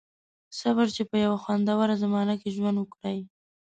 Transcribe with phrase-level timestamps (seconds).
[0.59, 3.19] •صبر، چې په یوه خوندوره زمانه کې ژوند وکړئ.